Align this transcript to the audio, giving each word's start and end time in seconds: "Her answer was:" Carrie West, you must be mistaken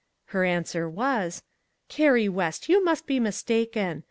"Her 0.33 0.43
answer 0.43 0.89
was:" 0.89 1.43
Carrie 1.87 2.27
West, 2.27 2.67
you 2.67 2.83
must 2.83 3.05
be 3.05 3.19
mistaken 3.19 3.99